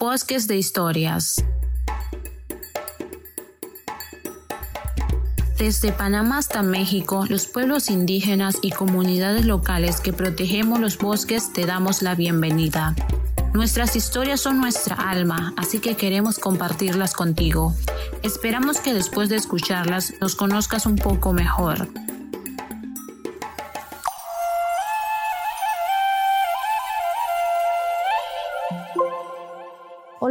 Bosques 0.00 0.48
de 0.48 0.56
Historias. 0.56 1.44
Desde 5.58 5.92
Panamá 5.92 6.38
hasta 6.38 6.62
México, 6.62 7.26
los 7.28 7.46
pueblos 7.46 7.90
indígenas 7.90 8.56
y 8.62 8.70
comunidades 8.70 9.44
locales 9.44 10.00
que 10.00 10.14
protegemos 10.14 10.80
los 10.80 10.96
bosques 10.96 11.52
te 11.52 11.66
damos 11.66 12.00
la 12.00 12.14
bienvenida. 12.14 12.94
Nuestras 13.52 13.94
historias 13.94 14.40
son 14.40 14.58
nuestra 14.58 14.96
alma, 14.96 15.52
así 15.58 15.80
que 15.80 15.96
queremos 15.96 16.38
compartirlas 16.38 17.12
contigo. 17.12 17.74
Esperamos 18.22 18.80
que 18.80 18.94
después 18.94 19.28
de 19.28 19.36
escucharlas 19.36 20.14
nos 20.18 20.34
conozcas 20.34 20.86
un 20.86 20.96
poco 20.96 21.34
mejor. 21.34 21.88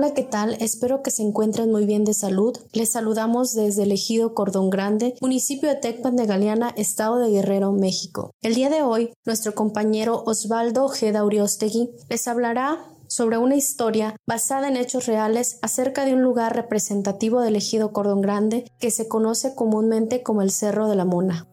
Hola, 0.01 0.13
¿qué 0.13 0.23
tal? 0.23 0.55
Espero 0.61 1.03
que 1.03 1.11
se 1.11 1.23
encuentren 1.23 1.71
muy 1.71 1.85
bien 1.85 2.05
de 2.05 2.13
salud. 2.13 2.57
Les 2.71 2.93
saludamos 2.93 3.51
desde 3.51 3.83
el 3.83 3.91
ejido 3.91 4.33
Cordón 4.33 4.69
Grande, 4.69 5.15
municipio 5.19 5.67
de 5.67 5.75
Tecpan 5.75 6.15
de 6.15 6.25
Galeana, 6.25 6.69
estado 6.77 7.17
de 7.17 7.29
Guerrero, 7.29 7.73
México. 7.73 8.31
El 8.41 8.55
día 8.55 8.69
de 8.69 8.81
hoy, 8.81 9.11
nuestro 9.25 9.55
compañero 9.55 10.23
Osvaldo 10.25 10.87
G. 10.87 11.21
Uriostegui 11.21 11.89
les 12.09 12.29
hablará 12.29 12.79
sobre 13.09 13.39
una 13.39 13.57
historia 13.57 14.15
basada 14.25 14.69
en 14.69 14.77
hechos 14.77 15.05
reales 15.05 15.59
acerca 15.61 16.05
de 16.05 16.13
un 16.13 16.21
lugar 16.21 16.55
representativo 16.55 17.41
del 17.41 17.57
ejido 17.57 17.91
Cordón 17.91 18.21
Grande 18.21 18.71
que 18.79 18.91
se 18.91 19.09
conoce 19.09 19.53
comúnmente 19.53 20.23
como 20.23 20.41
el 20.41 20.51
Cerro 20.51 20.87
de 20.87 20.95
la 20.95 21.03
Mona. 21.03 21.45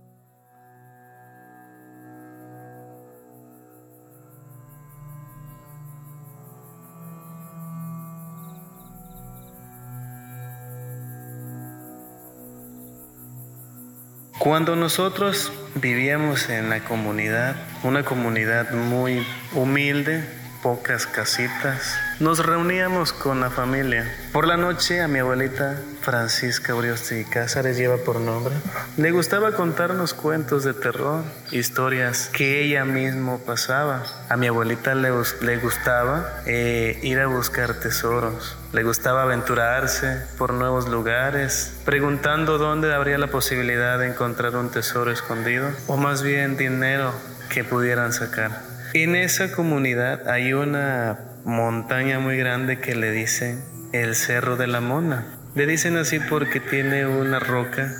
Cuando 14.46 14.76
nosotros 14.76 15.50
vivíamos 15.74 16.50
en 16.50 16.70
la 16.70 16.78
comunidad, 16.78 17.56
una 17.82 18.04
comunidad 18.04 18.70
muy 18.70 19.26
humilde, 19.52 20.24
pocas 20.62 21.06
casitas. 21.06 21.96
Nos 22.20 22.44
reuníamos 22.44 23.12
con 23.12 23.40
la 23.40 23.50
familia. 23.50 24.10
Por 24.32 24.46
la 24.46 24.56
noche 24.56 25.00
a 25.00 25.08
mi 25.08 25.18
abuelita 25.18 25.78
Francisca 26.00 26.74
Urioste 26.74 27.20
y 27.20 27.24
Cázares 27.24 27.76
lleva 27.76 27.96
por 27.98 28.20
nombre. 28.20 28.54
Le 28.96 29.10
gustaba 29.10 29.52
contarnos 29.52 30.14
cuentos 30.14 30.64
de 30.64 30.72
terror, 30.72 31.24
historias 31.50 32.30
que 32.32 32.62
ella 32.62 32.84
misma 32.84 33.38
pasaba. 33.38 34.04
A 34.28 34.36
mi 34.36 34.46
abuelita 34.46 34.94
le, 34.94 35.10
le 35.40 35.56
gustaba 35.58 36.42
eh, 36.46 36.98
ir 37.02 37.18
a 37.18 37.26
buscar 37.26 37.74
tesoros. 37.74 38.56
Le 38.72 38.82
gustaba 38.82 39.22
aventurarse 39.22 40.22
por 40.38 40.52
nuevos 40.54 40.88
lugares, 40.88 41.74
preguntando 41.84 42.58
dónde 42.58 42.94
habría 42.94 43.18
la 43.18 43.26
posibilidad 43.26 43.98
de 43.98 44.08
encontrar 44.08 44.56
un 44.56 44.70
tesoro 44.70 45.10
escondido 45.10 45.68
o 45.86 45.96
más 45.96 46.22
bien 46.22 46.56
dinero 46.56 47.12
que 47.48 47.64
pudieran 47.64 48.12
sacar. 48.12 48.75
En 48.98 49.14
esa 49.14 49.52
comunidad 49.52 50.26
hay 50.26 50.54
una 50.54 51.18
montaña 51.44 52.18
muy 52.18 52.38
grande 52.38 52.80
que 52.80 52.96
le 52.96 53.12
dicen 53.12 53.62
el 53.92 54.14
Cerro 54.14 54.56
de 54.56 54.66
la 54.68 54.80
Mona. 54.80 55.38
Le 55.54 55.66
dicen 55.66 55.98
así 55.98 56.18
porque 56.18 56.60
tiene 56.60 57.06
una 57.06 57.38
roca 57.38 57.94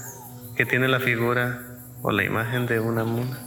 que 0.57 0.65
tiene 0.65 0.89
la 0.89 0.99
figura 0.99 1.61
o 2.01 2.13
la 2.13 2.25
imagen 2.25 2.65
de 2.65 2.81
una 2.81 3.05
mona. 3.05 3.39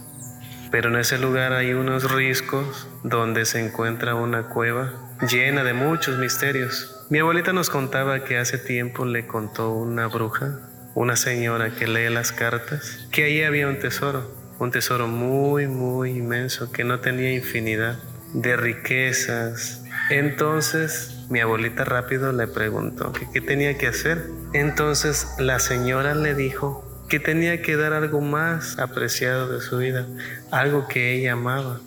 Pero 0.70 0.90
en 0.90 1.00
ese 1.00 1.18
lugar 1.18 1.52
hay 1.52 1.72
unos 1.72 2.12
riscos 2.12 2.88
donde 3.02 3.44
se 3.44 3.58
encuentra 3.58 4.14
una 4.14 4.44
cueva 4.44 4.92
llena 5.28 5.64
de 5.64 5.74
muchos 5.74 6.18
misterios. 6.18 7.04
Mi 7.10 7.18
abuelita 7.18 7.52
nos 7.52 7.68
contaba 7.68 8.22
que 8.22 8.38
hace 8.38 8.58
tiempo 8.58 9.06
le 9.06 9.26
contó 9.26 9.72
una 9.72 10.06
bruja, 10.06 10.60
una 10.94 11.16
señora 11.16 11.70
que 11.70 11.88
lee 11.88 12.10
las 12.10 12.30
cartas, 12.30 13.08
que 13.10 13.24
ahí 13.24 13.42
había 13.42 13.66
un 13.66 13.80
tesoro 13.80 14.39
un 14.60 14.70
tesoro 14.70 15.08
muy, 15.08 15.66
muy 15.66 16.10
inmenso 16.10 16.70
que 16.70 16.84
no 16.84 17.00
tenía 17.00 17.32
infinidad 17.32 17.98
de 18.34 18.56
riquezas. 18.56 19.82
Entonces 20.10 21.26
mi 21.30 21.40
abuelita 21.40 21.84
rápido 21.84 22.30
le 22.32 22.46
preguntó 22.46 23.12
que 23.12 23.26
qué 23.32 23.40
tenía 23.40 23.78
que 23.78 23.86
hacer. 23.86 24.22
Entonces 24.52 25.26
la 25.38 25.58
señora 25.60 26.14
le 26.14 26.34
dijo 26.34 26.86
que 27.08 27.18
tenía 27.18 27.62
que 27.62 27.76
dar 27.76 27.94
algo 27.94 28.20
más 28.20 28.78
apreciado 28.78 29.50
de 29.50 29.60
su 29.62 29.78
vida, 29.78 30.06
algo 30.50 30.86
que 30.88 31.14
ella 31.14 31.32
amaba. 31.32 31.80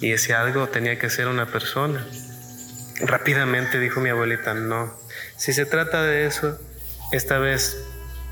Y 0.00 0.12
ese 0.12 0.34
algo 0.34 0.68
tenía 0.68 0.98
que 0.98 1.10
ser 1.10 1.28
una 1.28 1.46
persona. 1.46 2.04
Rápidamente 3.00 3.78
dijo 3.78 4.00
mi 4.00 4.08
abuelita, 4.08 4.54
no, 4.54 4.90
si 5.36 5.52
se 5.52 5.66
trata 5.66 6.02
de 6.02 6.26
eso, 6.26 6.58
esta 7.12 7.38
vez 7.38 7.76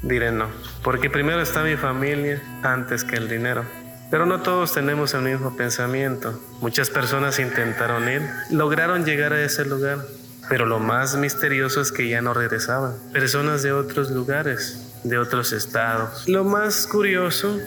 diré 0.02 0.32
no, 0.32 0.48
porque 0.82 1.10
primero 1.10 1.40
está 1.40 1.62
mi 1.62 1.76
familia 1.76 2.42
antes 2.62 3.04
que 3.04 3.16
el 3.16 3.28
dinero. 3.28 3.64
Pero 4.10 4.26
no 4.26 4.42
todos 4.42 4.72
tenemos 4.72 5.14
el 5.14 5.22
mismo 5.22 5.56
pensamiento. 5.56 6.40
Muchas 6.60 6.90
personas 6.90 7.38
intentaron 7.38 8.08
ir, 8.08 8.22
lograron 8.50 9.04
llegar 9.04 9.32
a 9.32 9.42
ese 9.42 9.64
lugar, 9.64 9.98
pero 10.48 10.66
lo 10.66 10.78
más 10.78 11.16
misterioso 11.16 11.80
es 11.80 11.90
que 11.90 12.08
ya 12.08 12.20
no 12.20 12.34
regresaban. 12.34 12.94
Personas 13.12 13.62
de 13.62 13.72
otros 13.72 14.10
lugares, 14.10 14.92
de 15.04 15.18
otros 15.18 15.52
estados. 15.52 16.28
Lo 16.28 16.44
más 16.44 16.86
curioso 16.86 17.58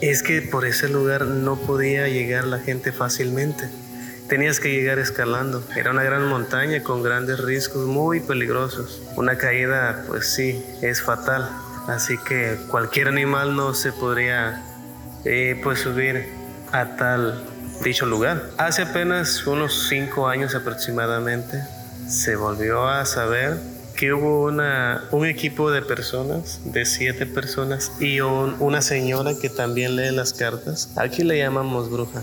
es 0.00 0.22
que 0.22 0.42
por 0.42 0.64
ese 0.64 0.88
lugar 0.88 1.24
no 1.24 1.56
podía 1.56 2.06
llegar 2.08 2.44
la 2.44 2.60
gente 2.60 2.92
fácilmente. 2.92 3.68
Tenías 4.28 4.60
que 4.60 4.70
llegar 4.70 4.98
escalando. 4.98 5.64
Era 5.74 5.90
una 5.90 6.02
gran 6.02 6.26
montaña 6.28 6.82
con 6.82 7.02
grandes 7.02 7.40
riscos 7.40 7.86
muy 7.86 8.20
peligrosos. 8.20 9.02
Una 9.16 9.38
caída, 9.38 10.04
pues 10.06 10.26
sí, 10.26 10.62
es 10.82 11.00
fatal. 11.00 11.48
Así 11.88 12.18
que 12.18 12.58
cualquier 12.68 13.08
animal 13.08 13.56
no 13.56 13.74
se 13.74 13.92
podría 13.92 14.62
eh, 15.24 15.58
pues 15.64 15.80
subir 15.80 16.28
a 16.70 16.96
tal 16.96 17.42
dicho 17.82 18.04
lugar. 18.06 18.50
Hace 18.58 18.82
apenas 18.82 19.46
unos 19.46 19.88
cinco 19.88 20.28
años 20.28 20.54
aproximadamente 20.54 21.62
se 22.06 22.36
volvió 22.36 22.86
a 22.86 23.06
saber 23.06 23.58
que 23.96 24.12
hubo 24.12 24.44
una, 24.44 25.04
un 25.10 25.26
equipo 25.26 25.70
de 25.70 25.82
personas, 25.82 26.60
de 26.64 26.84
siete 26.84 27.26
personas, 27.26 27.90
y 27.98 28.20
una 28.20 28.80
señora 28.80 29.32
que 29.40 29.48
también 29.48 29.96
lee 29.96 30.12
las 30.12 30.32
cartas. 30.32 30.92
Aquí 30.96 31.24
le 31.24 31.38
llamamos 31.38 31.90
bruja. 31.90 32.22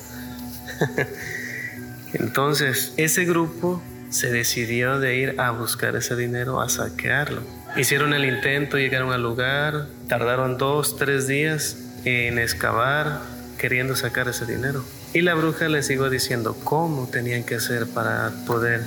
Entonces, 2.14 2.94
ese 2.96 3.26
grupo 3.26 3.82
se 4.10 4.32
decidió 4.32 5.00
de 5.00 5.18
ir 5.18 5.42
a 5.42 5.52
buscar 5.52 5.96
ese 5.98 6.16
dinero, 6.16 6.62
a 6.62 6.70
saquearlo. 6.70 7.42
Hicieron 7.78 8.14
el 8.14 8.24
intento, 8.24 8.78
llegaron 8.78 9.12
al 9.12 9.22
lugar, 9.22 9.88
tardaron 10.08 10.58
dos, 10.58 10.96
tres 10.96 11.28
días 11.28 11.78
en 12.06 12.40
excavar, 12.40 13.20
queriendo 13.58 13.98
sacar 13.98 14.30
ese 14.30 14.46
dinero. 14.46 14.82
Y 15.14 15.22
la 15.22 15.34
bruja 15.34 15.68
les 15.68 15.88
siguió 15.88 16.10
diciendo 16.10 16.56
cómo 16.64 17.10
tenían 17.10 17.44
que 17.44 17.56
hacer 17.56 17.86
para 17.88 18.32
poder 18.48 18.82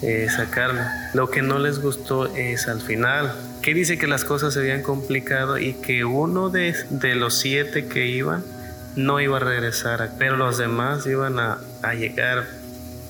eh, 0.00 0.28
sacarlo. 0.34 0.80
Lo 1.12 1.30
que 1.30 1.42
no 1.42 1.58
les 1.58 1.80
gustó 1.80 2.34
es 2.34 2.68
al 2.68 2.80
final, 2.80 3.34
que 3.60 3.74
dice 3.74 3.98
que 3.98 4.06
las 4.06 4.24
cosas 4.24 4.54
se 4.54 4.60
habían 4.60 4.82
complicado 4.82 5.58
y 5.58 5.74
que 5.74 6.06
uno 6.06 6.48
de, 6.48 6.74
de 6.88 7.14
los 7.14 7.38
siete 7.38 7.86
que 7.86 8.06
iban 8.06 8.42
no 8.96 9.20
iba 9.20 9.36
a 9.36 9.40
regresar, 9.40 10.12
pero 10.18 10.36
los 10.38 10.56
demás 10.56 11.06
iban 11.06 11.38
a, 11.38 11.58
a 11.82 11.92
llegar 11.92 12.46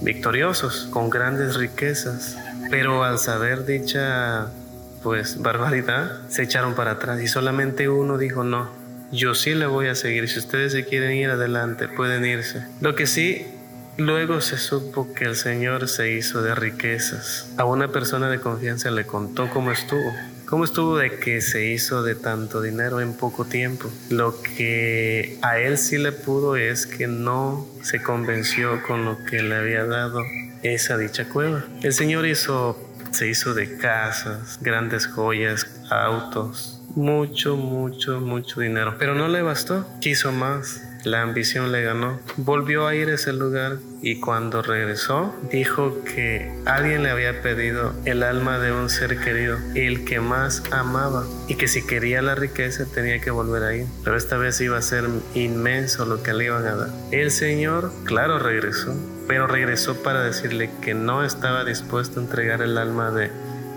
victoriosos, 0.00 0.88
con 0.90 1.10
grandes 1.10 1.54
riquezas. 1.54 2.36
Pero 2.70 3.04
al 3.04 3.18
saber 3.18 3.66
dicha 3.66 4.48
pues 5.02 5.40
barbaridad, 5.40 6.28
se 6.28 6.42
echaron 6.42 6.74
para 6.74 6.92
atrás 6.92 7.20
y 7.20 7.28
solamente 7.28 7.88
uno 7.88 8.18
dijo 8.18 8.44
no, 8.44 8.70
yo 9.12 9.34
sí 9.34 9.54
le 9.54 9.66
voy 9.66 9.88
a 9.88 9.94
seguir, 9.94 10.28
si 10.28 10.38
ustedes 10.38 10.72
se 10.72 10.84
quieren 10.84 11.12
ir 11.12 11.30
adelante, 11.30 11.88
pueden 11.88 12.24
irse. 12.24 12.64
Lo 12.80 12.94
que 12.94 13.06
sí, 13.06 13.46
luego 13.96 14.40
se 14.40 14.56
supo 14.56 15.12
que 15.12 15.24
el 15.24 15.36
Señor 15.36 15.88
se 15.88 16.12
hizo 16.12 16.42
de 16.42 16.54
riquezas. 16.54 17.52
A 17.58 17.64
una 17.64 17.88
persona 17.88 18.30
de 18.30 18.40
confianza 18.40 18.90
le 18.90 19.04
contó 19.04 19.50
cómo 19.50 19.70
estuvo. 19.70 20.12
¿Cómo 20.46 20.64
estuvo 20.64 20.98
de 20.98 21.18
que 21.18 21.40
se 21.40 21.64
hizo 21.64 22.02
de 22.02 22.14
tanto 22.14 22.60
dinero 22.60 23.00
en 23.00 23.14
poco 23.14 23.46
tiempo? 23.46 23.90
Lo 24.10 24.34
que 24.42 25.38
a 25.40 25.58
él 25.58 25.78
sí 25.78 25.96
le 25.96 26.12
pudo 26.12 26.56
es 26.56 26.86
que 26.86 27.06
no 27.06 27.66
se 27.82 28.02
convenció 28.02 28.82
con 28.86 29.06
lo 29.06 29.16
que 29.24 29.42
le 29.42 29.54
había 29.54 29.86
dado 29.86 30.20
esa 30.62 30.98
dicha 30.98 31.26
cueva. 31.26 31.64
El 31.82 31.94
Señor 31.94 32.26
hizo 32.26 32.91
se 33.12 33.28
hizo 33.28 33.54
de 33.54 33.76
casas, 33.76 34.58
grandes 34.60 35.06
joyas, 35.06 35.66
autos, 35.90 36.80
mucho, 36.94 37.56
mucho, 37.56 38.20
mucho 38.20 38.60
dinero. 38.60 38.96
Pero 38.98 39.14
no 39.14 39.28
le 39.28 39.42
bastó, 39.42 39.86
quiso 40.00 40.32
más. 40.32 40.82
La 41.04 41.22
ambición 41.22 41.72
le 41.72 41.82
ganó. 41.82 42.20
Volvió 42.36 42.86
a 42.86 42.94
ir 42.94 43.08
a 43.08 43.14
ese 43.14 43.32
lugar 43.32 43.78
y 44.02 44.20
cuando 44.20 44.62
regresó 44.62 45.34
dijo 45.50 46.04
que 46.04 46.52
alguien 46.64 47.02
le 47.02 47.10
había 47.10 47.42
pedido 47.42 47.92
el 48.04 48.22
alma 48.22 48.60
de 48.60 48.72
un 48.72 48.88
ser 48.88 49.18
querido, 49.18 49.58
el 49.74 50.04
que 50.04 50.20
más 50.20 50.62
amaba, 50.70 51.24
y 51.48 51.56
que 51.56 51.66
si 51.66 51.84
quería 51.84 52.22
la 52.22 52.36
riqueza 52.36 52.84
tenía 52.86 53.20
que 53.20 53.32
volver 53.32 53.62
a. 53.64 53.86
Pero 54.04 54.16
esta 54.16 54.36
vez 54.36 54.60
iba 54.60 54.78
a 54.78 54.82
ser 54.82 55.04
inmenso 55.34 56.06
lo 56.06 56.22
que 56.22 56.34
le 56.34 56.44
iban 56.44 56.66
a 56.66 56.76
dar. 56.76 56.90
El 57.10 57.32
Señor, 57.32 57.92
claro, 58.04 58.38
regresó 58.38 58.94
pero 59.32 59.46
regresó 59.46 59.94
para 60.02 60.22
decirle 60.22 60.68
que 60.82 60.92
no 60.92 61.24
estaba 61.24 61.64
dispuesto 61.64 62.20
a 62.20 62.22
entregar 62.22 62.60
el 62.60 62.76
alma 62.76 63.10
de 63.10 63.30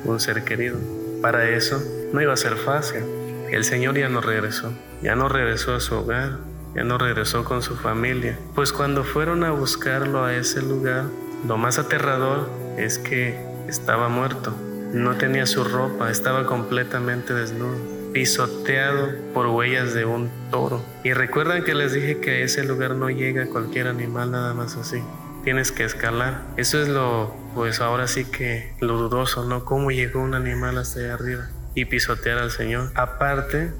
un 0.03 0.19
ser 0.19 0.43
querido. 0.43 0.77
Para 1.21 1.47
eso 1.47 1.81
no 2.11 2.21
iba 2.21 2.33
a 2.33 2.35
ser 2.35 2.57
fácil. 2.57 3.05
El 3.49 3.63
Señor 3.63 3.97
ya 3.97 4.09
no 4.09 4.19
regresó, 4.19 4.73
ya 5.01 5.15
no 5.15 5.29
regresó 5.29 5.73
a 5.73 5.79
su 5.79 5.95
hogar, 5.95 6.39
ya 6.75 6.83
no 6.83 6.97
regresó 6.97 7.45
con 7.45 7.61
su 7.61 7.77
familia. 7.77 8.37
Pues 8.53 8.73
cuando 8.73 9.05
fueron 9.05 9.45
a 9.45 9.51
buscarlo 9.51 10.25
a 10.25 10.35
ese 10.35 10.61
lugar, 10.61 11.05
lo 11.47 11.55
más 11.55 11.79
aterrador 11.79 12.49
es 12.77 12.99
que 12.99 13.39
estaba 13.69 14.09
muerto. 14.09 14.53
No 14.91 15.15
tenía 15.15 15.45
su 15.45 15.63
ropa, 15.63 16.11
estaba 16.11 16.45
completamente 16.45 17.33
desnudo, 17.33 17.77
pisoteado 18.11 19.07
por 19.33 19.47
huellas 19.47 19.93
de 19.93 20.03
un 20.03 20.29
toro. 20.51 20.83
Y 21.05 21.13
recuerdan 21.13 21.63
que 21.63 21.75
les 21.75 21.93
dije 21.93 22.19
que 22.19 22.31
a 22.31 22.39
ese 22.39 22.65
lugar 22.65 22.95
no 22.95 23.09
llega 23.09 23.47
cualquier 23.47 23.87
animal 23.87 24.31
nada 24.31 24.53
más 24.53 24.75
así. 24.75 25.01
Tienes 25.45 25.71
que 25.71 25.83
escalar. 25.83 26.41
Eso 26.57 26.81
es 26.81 26.87
lo, 26.87 27.35
pues 27.53 27.79
ahora 27.79 28.07
sí 28.07 28.25
que 28.25 28.73
lo 28.79 28.97
dudoso, 28.97 29.45
¿no? 29.45 29.63
¿Cómo 29.63 29.91
llegó 29.91 30.19
un 30.19 30.33
animal 30.33 30.79
hasta 30.79 31.01
allá 31.01 31.13
arriba 31.13 31.49
y 31.75 31.85
pisotear 31.85 32.39
al 32.39 32.49
Señor? 32.49 32.91
Aparte, 32.95 33.71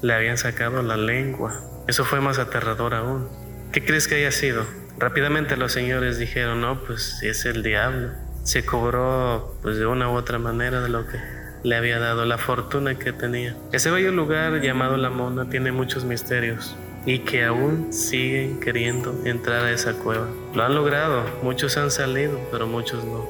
le 0.00 0.14
habían 0.14 0.38
sacado 0.38 0.80
la 0.84 0.96
lengua. 0.96 1.60
Eso 1.88 2.04
fue 2.04 2.20
más 2.20 2.38
aterrador 2.38 2.94
aún. 2.94 3.28
¿Qué 3.72 3.84
crees 3.84 4.06
que 4.06 4.14
haya 4.14 4.30
sido? 4.30 4.64
Rápidamente 4.96 5.56
los 5.56 5.72
señores 5.72 6.18
dijeron, 6.18 6.60
no, 6.60 6.84
pues 6.84 7.18
es 7.22 7.46
el 7.46 7.64
diablo. 7.64 8.10
Se 8.44 8.64
cobró 8.64 9.58
pues 9.60 9.78
de 9.78 9.86
una 9.86 10.08
u 10.08 10.12
otra 10.12 10.38
manera 10.38 10.82
de 10.82 10.88
lo 10.88 11.08
que 11.08 11.18
le 11.64 11.74
había 11.74 11.98
dado, 11.98 12.24
la 12.26 12.38
fortuna 12.38 12.96
que 12.96 13.12
tenía. 13.12 13.56
Ese 13.72 13.90
bello 13.90 14.12
lugar 14.12 14.60
llamado 14.60 14.96
La 14.96 15.10
Mona 15.10 15.50
tiene 15.50 15.72
muchos 15.72 16.04
misterios 16.04 16.76
y 17.04 17.20
que 17.20 17.44
aún 17.44 17.92
siguen 17.92 18.60
queriendo 18.60 19.22
entrar 19.24 19.64
a 19.64 19.72
esa 19.72 19.94
cueva. 19.94 20.28
Lo 20.54 20.62
han 20.62 20.74
logrado, 20.74 21.24
muchos 21.42 21.76
han 21.76 21.90
salido, 21.90 22.40
pero 22.50 22.66
muchos 22.66 23.04
no. 23.04 23.28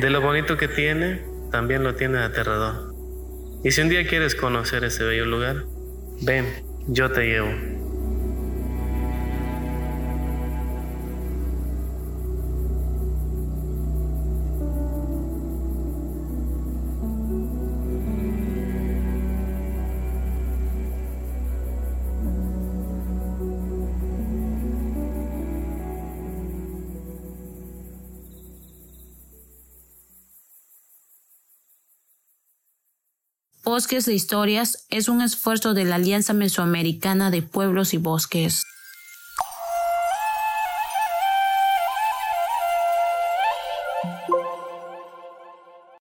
De 0.00 0.10
lo 0.10 0.20
bonito 0.20 0.56
que 0.56 0.68
tiene, 0.68 1.22
también 1.50 1.82
lo 1.82 1.94
tiene 1.94 2.18
aterrador. 2.18 2.94
Y 3.64 3.72
si 3.72 3.80
un 3.82 3.88
día 3.88 4.06
quieres 4.06 4.34
conocer 4.34 4.84
ese 4.84 5.04
bello 5.04 5.26
lugar, 5.26 5.64
ven, 6.22 6.46
yo 6.86 7.10
te 7.10 7.26
llevo. 7.26 7.50
Bosques 33.70 34.04
de 34.04 34.14
Historias 34.14 34.84
es 34.90 35.08
un 35.08 35.22
esfuerzo 35.22 35.74
de 35.74 35.84
la 35.84 35.94
Alianza 35.94 36.32
Mesoamericana 36.32 37.30
de 37.30 37.40
Pueblos 37.40 37.94
y 37.94 37.98
Bosques. 37.98 38.64